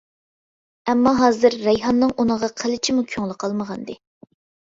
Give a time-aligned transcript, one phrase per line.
[0.93, 3.99] ئەمما ھازىر رەيھاننىڭ ئۇنىڭغا قىلچىمۇ كۆڭلى قالمىغانىدى.